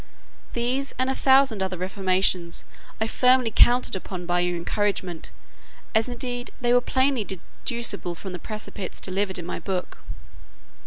[0.53, 2.65] These, and a thousand other reformations,
[2.99, 5.29] I firmly counted upon by your encouragement;
[5.93, 9.99] as indeed they were plainly deducible from the precepts delivered in my book.